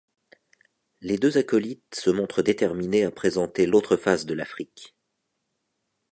[1.01, 4.95] Les deux acolytes se montrent déterminés à présenter l'autre face de l'Afrique.